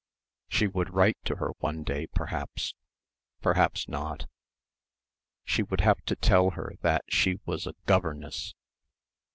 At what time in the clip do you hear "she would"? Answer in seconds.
0.47-0.95, 5.45-5.81